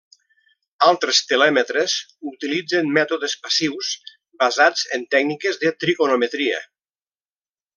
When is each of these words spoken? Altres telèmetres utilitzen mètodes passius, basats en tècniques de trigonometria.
Altres 0.85 1.19
telèmetres 1.31 1.97
utilitzen 2.31 2.89
mètodes 2.97 3.35
passius, 3.43 3.91
basats 4.45 4.89
en 4.99 5.05
tècniques 5.13 5.61
de 5.67 5.75
trigonometria. 5.85 6.65